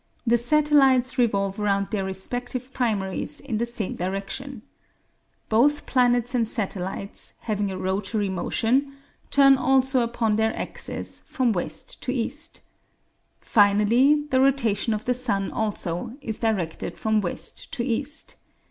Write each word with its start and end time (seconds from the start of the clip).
The 0.25 0.35
satellites 0.35 1.19
revolve 1.19 1.59
around 1.59 1.91
their 1.91 2.03
respective 2.03 2.73
primaries 2.73 3.39
in 3.39 3.59
the 3.59 3.67
same 3.67 3.93
direction. 3.93 4.63
Both 5.47 5.85
planets 5.85 6.33
and 6.33 6.47
satellites, 6.47 7.35
having 7.41 7.69
a 7.69 7.77
rotary 7.77 8.27
motion, 8.27 8.93
turn 9.29 9.57
also 9.57 10.01
upon 10.01 10.37
their 10.37 10.55
axes 10.57 11.21
from 11.27 11.51
west 11.51 12.01
to 12.01 12.11
east. 12.11 12.61
Finally, 13.41 14.23
the 14.31 14.41
rotation 14.41 14.95
of 14.95 15.05
the 15.05 15.13
sun 15.13 15.51
also 15.51 16.17
is 16.19 16.39
directed 16.39 16.97
from 16.97 17.21
west 17.21 17.71
to 17.73 17.83
east. 17.83 18.37